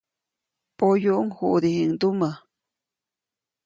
Poyuʼuŋ 0.77 1.25
juʼdijiʼŋndumä. 1.37 2.29